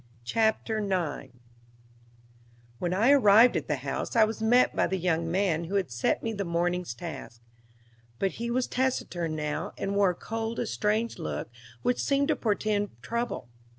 Chapter 0.23 0.81
9 0.81 1.39
When 2.79 2.91
I 2.91 3.11
arrived 3.11 3.55
at 3.55 3.67
the 3.67 3.75
house 3.85 4.15
I 4.15 4.23
was 4.23 4.41
met 4.41 4.75
by 4.75 4.87
the 4.87 4.97
young 4.97 5.29
man 5.29 5.65
who 5.65 5.75
had 5.75 5.91
set 5.91 6.23
me 6.23 6.33
the 6.33 6.43
morning's 6.43 6.95
task; 6.95 7.39
but 8.17 8.31
he 8.41 8.49
was 8.49 8.65
taciturn 8.65 9.35
now, 9.35 9.73
and 9.77 9.95
wore 9.95 10.09
a 10.09 10.15
cold, 10.15 10.57
estranged 10.59 11.19
look, 11.19 11.51
which 11.83 11.99
seemed 12.01 12.29
to 12.29 12.35
portend 12.35 12.89
trouble. 13.03 13.49